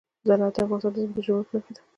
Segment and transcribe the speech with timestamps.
[0.27, 1.81] زراعت د افغانستان د ځمکې د جوړښت نښه ده.